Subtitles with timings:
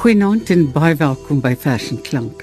[0.00, 2.40] Goeienaand en baie welkom by Vers en Klank.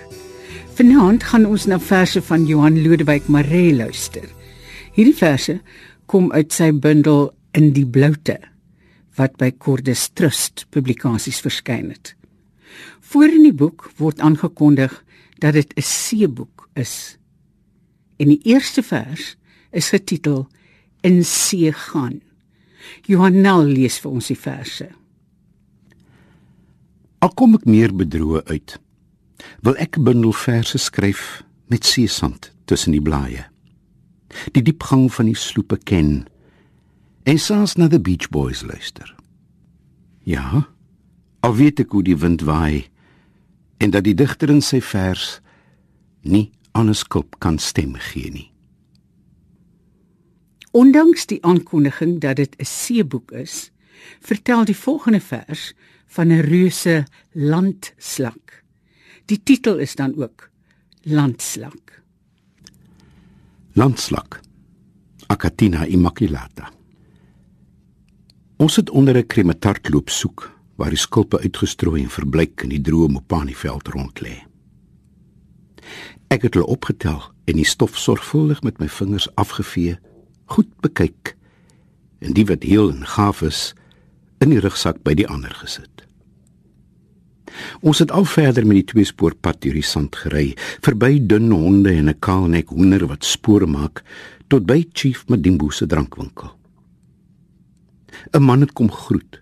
[0.77, 4.27] Vanaand gaan ons na verse van Johan Lodewyk Maree luister.
[4.93, 5.55] Hierdie verse
[6.05, 8.35] kom uit sy bundel In die Bloute
[9.17, 12.13] wat by Cordis Trust Publikasies verskyn het.
[13.01, 14.93] Voor in die boek word aangekondig
[15.41, 17.17] dat dit 'n seeboek is.
[18.21, 19.35] En die eerste vers
[19.71, 20.45] is getitel
[21.01, 22.21] In see gaan.
[23.07, 24.89] Johan Nel lees vir ons die verse.
[27.19, 28.77] Al kom ek meer bedroe uit,
[29.65, 33.45] wil ek 'n bundel verse skryf met seesand tussen die blaaie.
[34.51, 36.27] Die diepgang van die sloepe ken
[37.23, 39.15] en saans na the Beach Boys luister.
[40.23, 40.67] Ja,
[41.39, 42.85] al weet ek hoe die wind waai
[43.77, 45.41] en dat die digter in sy vers
[46.21, 48.51] nie aan 'n skulp kan stem gee nie.
[50.71, 53.71] Ondanks die aankondiging dat dit 'n seeboek is,
[54.19, 55.73] vertel die volgende vers
[56.07, 58.63] van 'n reuse landslak.
[59.25, 60.49] Die titel is dan ook
[61.01, 62.01] Landslak.
[63.73, 64.39] Landslak.
[65.27, 66.71] Acatina immaculata.
[68.57, 72.81] Ons het onder 'n krematart loop soek waar die skulpe uitgestrooi en verbleik in die
[72.81, 74.43] droë Mopani-veld rond lê.
[76.27, 79.97] Ek het hulle opgetel en die stof sorgvuldig met my vingers afgevee,
[80.45, 81.35] goed bekyk
[82.19, 83.73] en die wat heel en gaaf is
[84.43, 86.03] in die rugsak by die ander gesit.
[87.81, 90.51] Ons het al verder met die tweespoorpad deur die sand gery,
[90.85, 94.03] verby dun honde en 'n kaalnek hoender wat spore maak
[94.47, 96.51] tot by Chief Madimbo se drankwinkel.
[98.33, 99.41] 'n Man het kom groet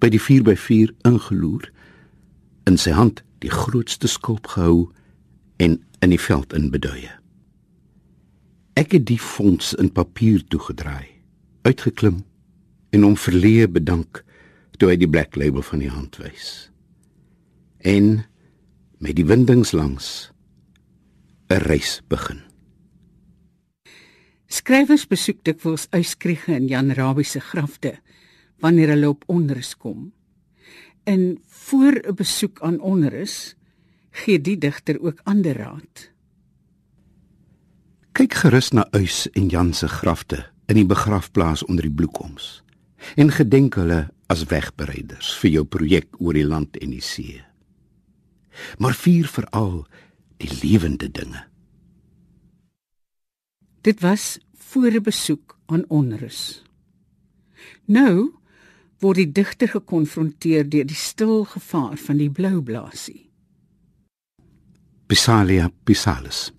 [0.00, 1.70] by die 4x4 ingeloer
[2.66, 4.90] in sy hand die grootste skulp gehou
[5.56, 7.10] en in die veld inbeduie.
[8.74, 11.06] Ek het die fonds in papier toegedraai,
[11.62, 12.24] uitgeklim
[12.90, 14.24] en hom verleë bedank
[14.76, 16.70] toe hy die black label van die hand wys.
[17.78, 18.24] En
[18.98, 20.30] met die windings langs
[21.50, 22.40] 'n reis begin.
[24.46, 27.98] Skrywers besoek dikwels uitskriege in Jan Rabie se grafte
[28.58, 30.12] wanneer hulle op onrus kom.
[31.04, 33.56] En voor 'n besoek aan onrus
[34.10, 36.10] gee die digter ook ander raad.
[38.12, 42.62] Kyk gerus na Uys en Jan se grafte in die begrafplaas onder die bloekoms
[43.16, 47.38] en gedenk hulle as wegbereiders vir jou projek oor die land en die see.
[48.82, 49.84] Maar vier veral
[50.42, 51.44] die lewende dinge.
[53.84, 56.62] Dit was voor 'n besoek aan onrus.
[57.86, 58.32] Nou
[58.98, 63.30] word die digter gekonfronteer deur die stil gevaar van die blou blaasie.
[65.06, 66.52] Pisalia pisalis.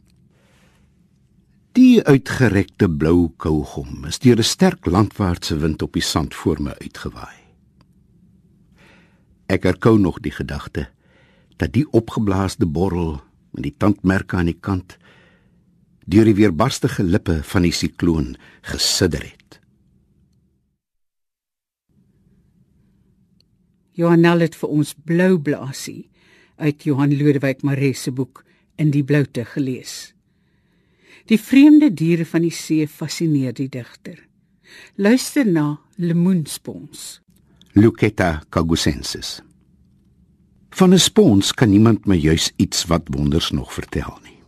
[1.72, 6.72] Die uitgerekte blou kougom is deur 'n sterk landwaartse wind op die sand voor my
[6.72, 7.45] uitgewaai.
[9.48, 10.88] Ek erkou nog die gedagte
[11.62, 13.20] dat die opgeblaasde borrel
[13.56, 14.98] met die tandmerke aan die kant
[16.06, 18.36] deur die weerbarstige lippe van die sikloon
[18.66, 19.60] gesidder het.
[23.96, 26.10] Johanel het vir ons blou blaasie
[26.60, 28.44] uit Johan Lodewyk Maree se boek
[28.76, 30.14] in die bloute gelees.
[31.32, 34.20] Die vreemde diere van die see fascineer die digter.
[35.00, 37.25] Luister na lemoenspons.
[37.78, 39.42] Lucetta cagusensis.
[40.70, 44.40] Van 'n spons kan niemand my juis iets wat wonders nog vertel nie.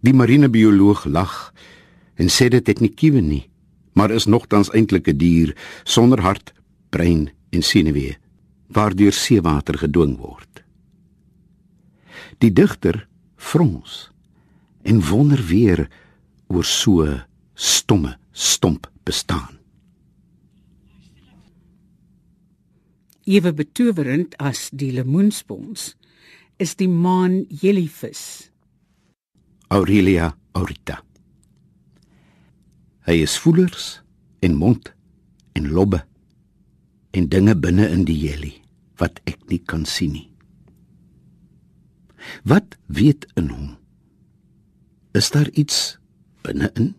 [0.00, 1.54] Die marinebioloog lag
[2.14, 3.50] en sê dit het nie kiewe nie,
[3.92, 6.52] maar is nogtans eintlik 'n dier sonder hart,
[6.90, 8.18] brein en senuwee
[8.66, 10.64] waardeur seewater gedwing word.
[12.38, 14.10] Die digter frons
[14.82, 15.88] en wonder weer
[16.46, 17.20] oor so
[17.54, 19.55] stomme stomp bestaan.
[23.26, 25.96] Ewe betowerend as die lemoenspons
[26.62, 28.52] is die maan jellyvis.
[29.74, 31.00] Aurelia aurita.
[33.10, 33.88] Hy is voelers
[34.46, 34.92] en mond
[35.58, 36.04] en lobbe
[37.18, 38.52] en dinge binne in die jelly
[39.02, 40.28] wat ek nie kan sien nie.
[42.46, 43.74] Wat weet in hom?
[45.18, 45.96] Is daar iets
[46.46, 46.94] binne-in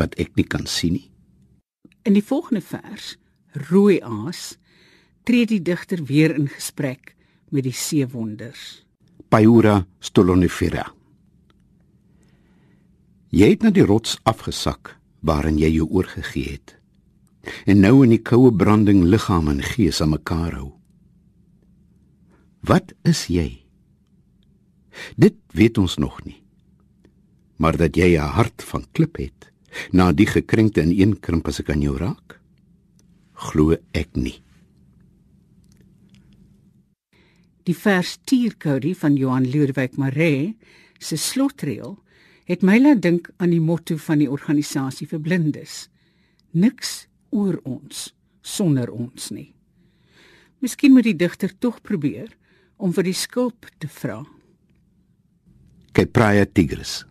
[0.00, 1.10] wat ek nie kan sien nie?
[2.08, 3.18] In die volgende vers,
[3.68, 4.56] Rooi aas,
[5.26, 7.16] tree die digter weer in gesprek
[7.50, 8.84] met die seewonders.
[9.28, 10.86] Paiura stolonifera.
[13.34, 14.94] Jy het na die rots afgesak
[15.26, 16.76] waarin jy jou oorgegee het
[17.66, 20.72] en nou in die koue branding liggaam en gees aan mekaar hou.
[22.66, 23.62] Wat is jy?
[25.14, 26.40] Dit weet ons nog nie.
[27.62, 29.52] Maar dat jy 'n hart van klip het,
[29.92, 32.40] na die gekrenkte in een krimp as ek aan jou raak,
[33.34, 34.42] glo ek nie.
[37.66, 40.54] Die vers Tiercody van Johan Lodewyk Maree
[41.02, 41.96] se slotreël
[42.46, 45.88] het my laat dink aan die motto van die organisasie vir blindes.
[46.54, 48.12] Niks oor ons
[48.46, 49.50] sonder ons nie.
[50.62, 52.30] Miskien moet die digter tog probeer
[52.78, 54.20] om vir die skulp te vra.
[55.92, 57.02] Que praia tigres.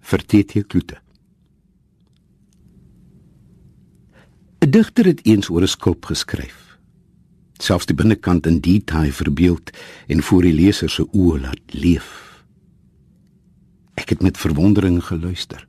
[0.00, 0.96] Vertetie klute.
[4.64, 6.67] 'n Digter het eens oor 'n skulp geskryf.
[7.58, 9.70] Selfs die binnekant in detail verbeeld
[10.06, 12.10] en voor die leser se oë laat leef.
[13.98, 15.64] Ek het met verwondering geluister.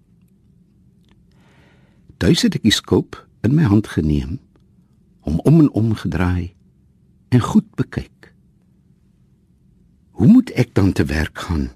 [2.22, 4.38] Duis het ek die skulp in my hand geneem,
[5.26, 6.54] hom om en om gedraai
[7.34, 8.34] en goed bekyk.
[10.20, 11.70] Hoe moet ek dan te werk gaan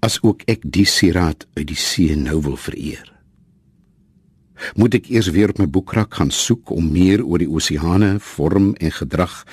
[0.00, 3.19] as ook ek die sieraad uit die see nou wil vereer?
[4.76, 8.74] Moet ek eers weer op my boekrak gaan soek om meer oor die oseane, vorm
[8.74, 9.44] en gedrag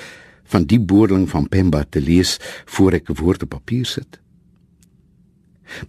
[0.44, 4.20] van die boerling van Pemba te lees voor ek 'n woord op papier sit?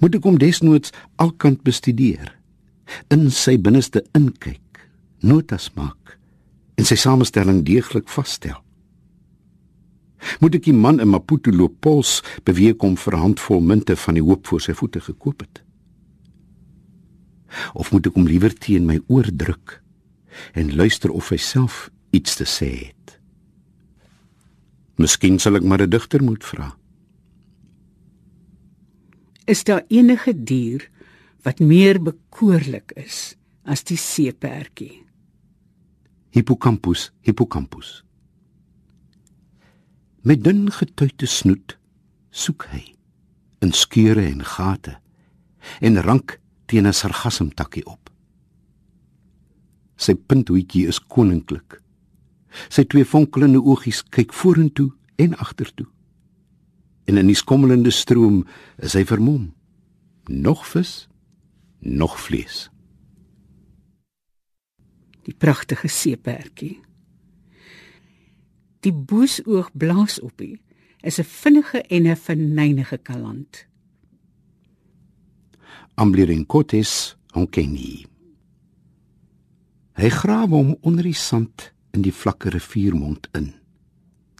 [0.00, 2.32] moet ek hom desnoods alkant bestudeer
[3.14, 4.82] in sy binneste inkyk
[5.24, 6.16] notas maak
[6.78, 8.58] en sy samestelling deeglik vasstel
[10.42, 12.18] moet ek die man in Maputo loop pols
[12.48, 15.62] beweeg om vir 'n handvol munte van die hoop voor sy voete gekoop het
[17.74, 19.78] of moet ek hom liewer teen my oor druk
[20.54, 23.18] en luister of hy self iets te sê het
[24.98, 26.74] miskien sal ek maar 'n digter moet vra
[29.48, 30.90] is daar enige dier
[31.42, 35.04] wat meer bekoorlik is as die seepertjie?
[36.36, 38.02] Hippocampus, hippocampus.
[40.20, 41.76] Met dun getuite snoet
[42.30, 42.82] soek hy
[43.64, 44.98] in skeure en gate
[45.80, 46.36] en rank
[46.68, 48.10] teen 'n sargasmtakkie op.
[49.96, 51.80] Sy punthoetjie is koninklik.
[52.68, 55.88] Sy twee fonkelende oogies kyk vorentoe en agtertoe
[57.08, 58.42] en in die skommelende stroom
[58.84, 59.48] is hy vermom.
[60.28, 61.06] Nog vis,
[61.80, 62.66] nog vlees.
[65.24, 66.76] Die pragtige seepertjie.
[68.84, 70.58] Die boesoog blaas op hy
[71.00, 73.66] is 'n vinnige en 'n verneinige kaland.
[75.98, 78.06] Amblirincotes onkengi.
[79.98, 83.54] Hy grawe hom onder die sand in die vlakke riviermond in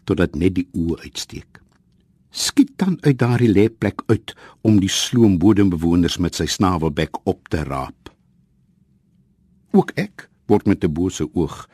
[0.07, 1.59] totdat net die oë uitsteek
[2.29, 8.11] skiet dan uit daardie lêplek uit om die sloombodembewoners met sy snavelbek op te raap.
[9.73, 11.67] Ook ek word met 'n bose oog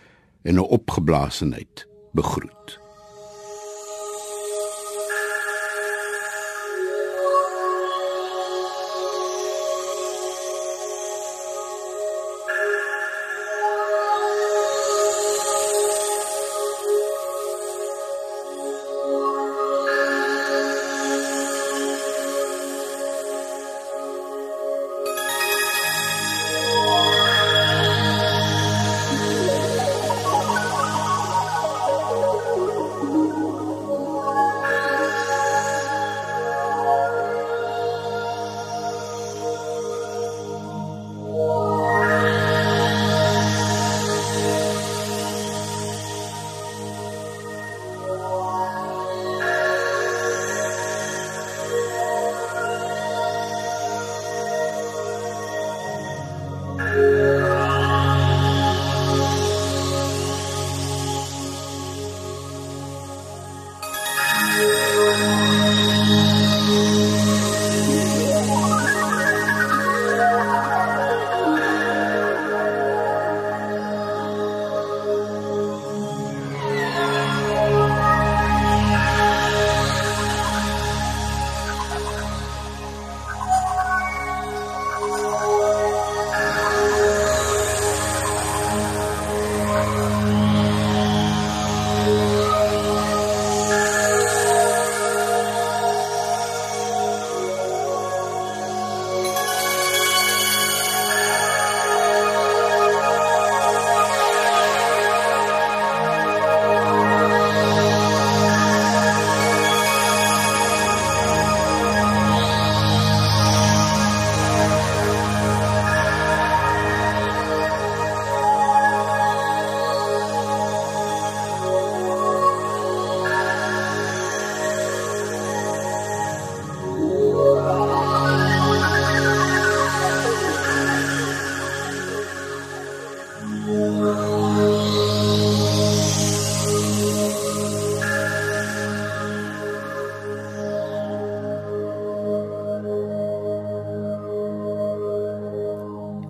[0.43, 2.84] en 'n opgeblaasenheid begroet.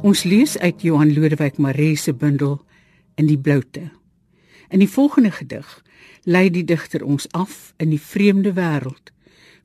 [0.05, 2.59] Ons lees uit Johan Lodewyk Maree se bundel
[3.15, 3.89] In die bloute.
[4.69, 5.69] In die volgende gedig
[6.29, 9.09] lei die digter ons af in die vreemde wêreld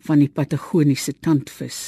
[0.06, 1.80] van die patagoniese tandvis.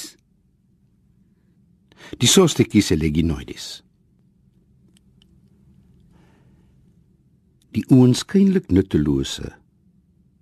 [2.21, 3.81] Die Sostekis eleginoides.
[7.73, 9.49] Die oënskynlik nuttelose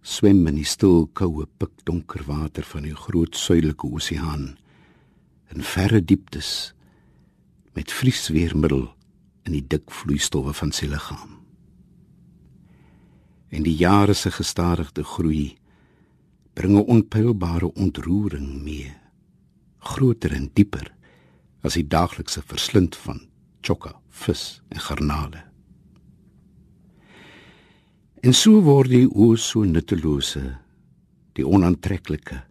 [0.02, 4.50] swem in die stil koue pikdonker water van die groot suidelike oseaan
[5.54, 6.74] in verre dieptes
[7.74, 8.88] met vriesweermiddel
[9.48, 11.38] in die dik vloeistowwe van sy liggaam.
[13.52, 15.58] En die jare se gestadigde groei
[16.54, 18.94] bring 'n onpeilbare ontroering mee,
[19.80, 20.94] groter en dieper
[21.62, 23.22] as die daaglikse verslind van
[23.62, 25.44] chokka, vis en garnale.
[28.22, 30.58] En so word die o so nuttelose,
[31.34, 32.44] die onaantreklike,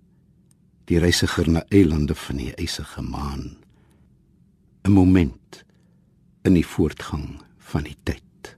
[0.84, 3.56] die reisiger na eilande van die ysige maan.
[4.84, 5.64] 'n Moment
[6.42, 8.56] in die voortgang van die tyd.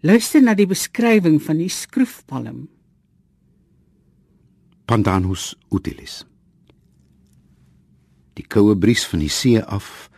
[0.00, 2.68] Luister na die beskrywing van die skroefpalm.
[4.86, 6.24] Pandanus utilis.
[8.34, 10.08] Die koue bries van die see af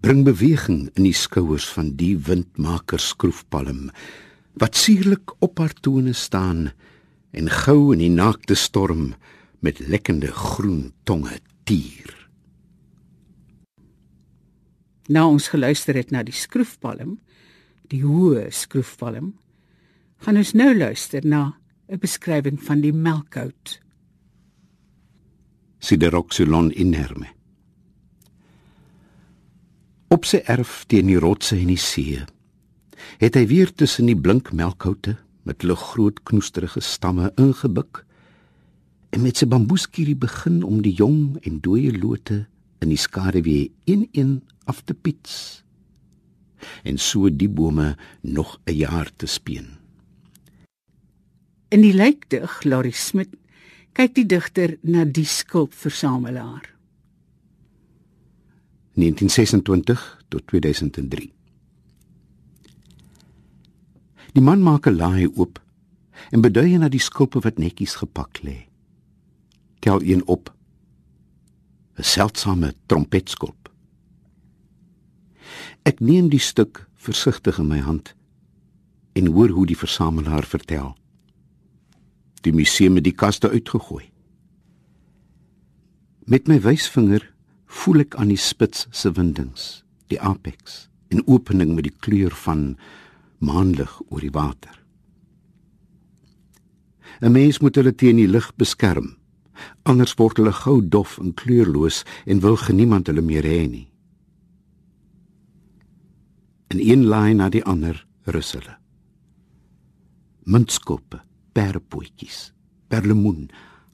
[0.00, 3.90] bring beweging in die skouers van die windmaker skroefpalm
[4.56, 6.70] wat suurlik op haar tone staan
[7.36, 9.14] en gou in die naakte storm
[9.60, 12.12] met lekkende groen tonge tier.
[15.06, 17.18] Nou ons geluister het na die skroefpalm,
[17.90, 19.34] die hoë skroefpalm,
[20.24, 21.58] gaan ons nou luister na
[21.88, 23.80] 'n beskrywing van die melkhout.
[25.78, 27.28] Sideroxylon inerme.
[30.08, 32.24] Op sy erf teen die rotse en die see
[33.18, 38.05] het hy weer tussen die blink melkhoute met hulle groot knoesterige stamme ingebuk
[39.10, 42.46] en met sy bamboeskierie begin om die jong en dooie lote
[42.84, 45.62] in die skaduwee een-een af te pits
[46.82, 49.66] en so die bome nog 'n jaar te speen.
[51.68, 53.36] In die lijkdig Larry Smit
[53.92, 56.74] kyk die digter na die skulpversamelaar.
[58.94, 61.32] 1926 tot 2003.
[64.32, 65.62] Die man maak 'n laai oop
[66.30, 68.65] en beduie na die skulpe wat netjies gepak lê.
[69.86, 70.54] Tel een op.
[71.94, 73.70] 'n Seldsame trompetskulp.
[75.82, 78.14] Ek neem die stuk versigtig in my hand
[79.12, 80.96] en hoor hoe die versamelaar vertel.
[82.40, 84.10] Die museum het die kaste uitgegooi.
[86.24, 87.34] Met my wysvinger
[87.66, 92.76] voel ek aan die spits se windings, die apex, 'n opening met die kleur van
[93.38, 94.82] maanlig oor die water.
[97.20, 99.25] 'n Mens moet hulle teen die lig beskerm.
[99.88, 103.86] Anders word hulle gou dof en kleurloos en wil geniemand hulle meer hê nie.
[106.72, 108.74] En een lyn na die ander rus hulle.
[110.46, 111.22] Muntskoppe,
[111.52, 112.50] perpoetjies,
[112.88, 113.48] perlemoen,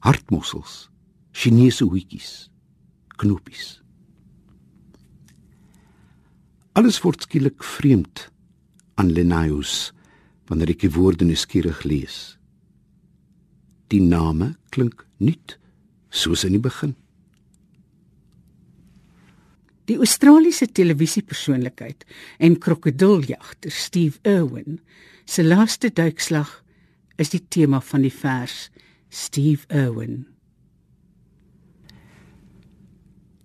[0.05, 0.89] hartmossels,
[1.33, 2.49] Chinese hoetjies
[3.23, 3.79] knopies.
[6.73, 8.27] Alles word skielik vreemd
[8.97, 9.91] aan Lenaius
[10.49, 12.35] wanneer ek die woorde nuuskierig lees.
[13.91, 15.57] Die name klink nuut
[16.09, 16.95] soos in die begin.
[19.85, 22.05] Die Australiese televisiepersoonlikheid
[22.39, 24.79] en krokodilljagter Steve Irwin
[25.25, 26.61] se laaste duikslag
[27.19, 28.69] is die tema van die vers
[29.09, 30.23] Steve Irwin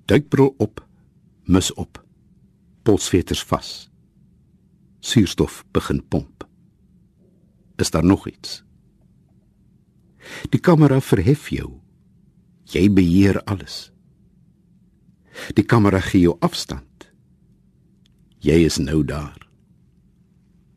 [0.08, 0.86] duikbril op,
[1.44, 2.04] mis op,
[2.82, 3.90] polsveters vas.
[5.00, 6.46] Suurstof begin pomp.
[7.76, 8.62] Is daar nog iets?
[10.52, 11.78] Die kamera verhef jou.
[12.68, 13.88] Jy beheer alles.
[15.54, 17.08] Die kamera gee jou afstand.
[18.44, 19.38] Jy is nou daar.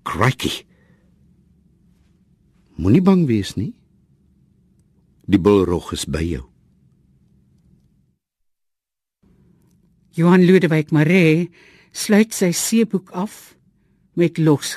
[0.07, 0.63] Crikey.
[2.77, 3.73] Moenie bang wees nie.
[5.29, 6.45] Die bulrog is by jou.
[10.17, 11.51] Johan Lodewyk Maree
[11.95, 13.53] sluit sy seeboek af
[14.19, 14.73] met los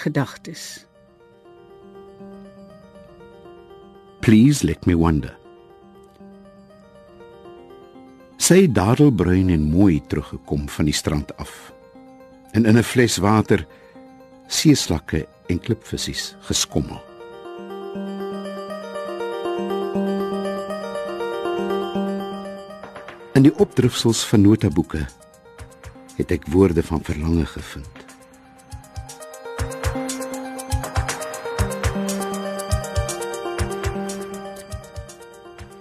[4.25, 5.35] Please let me wonder.
[8.41, 11.73] Sy dadelbruin en mooi teruggekom van die strand af.
[12.57, 13.67] En in 'n fles water
[14.49, 17.03] seeslakke en klipvisies geskommel.
[23.35, 25.07] In die opdrifsels van notaboeke
[26.17, 27.94] het ek woorde van verlange gevind.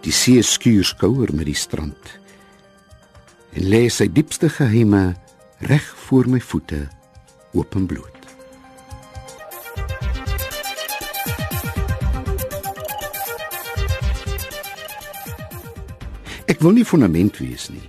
[0.03, 2.17] Die see skuur skouer met die strand
[3.53, 5.13] en lê sy diepste geheime
[5.69, 6.81] reg voor my voete
[7.53, 8.09] openbloot.
[16.49, 17.85] Ek wil nie fondament wees nie.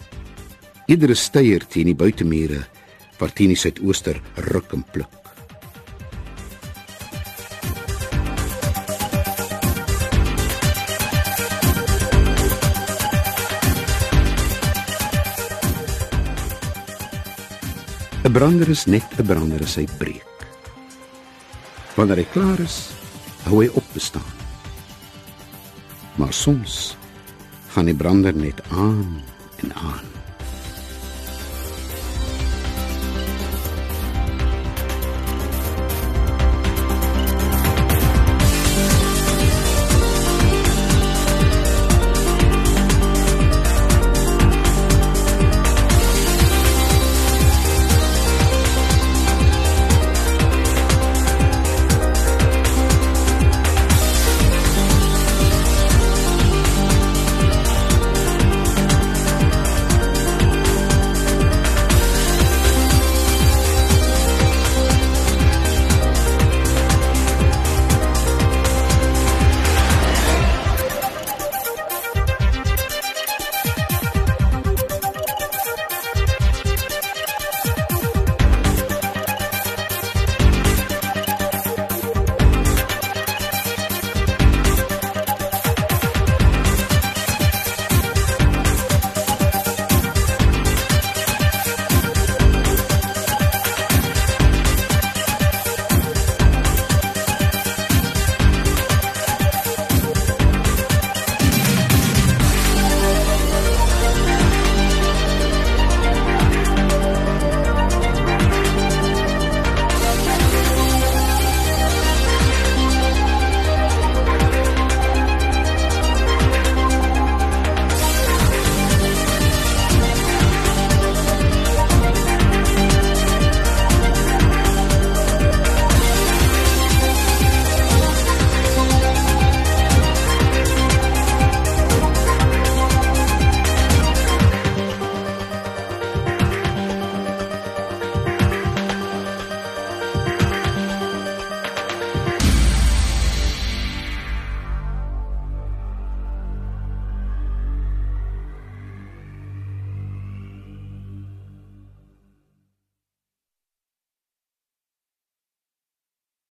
[0.87, 2.62] Iedere steier teen die buitemure
[3.18, 4.21] waar teen die suidooster
[4.52, 5.24] ruk en pluk.
[18.25, 20.47] Een brander is net 'n brander as hy breek.
[21.95, 22.88] Wanneer hy klaar is,
[23.45, 24.33] hou hy op bestaan.
[26.16, 26.97] Maar soms
[27.69, 29.21] gaan die brander net aan
[29.61, 30.13] en aan.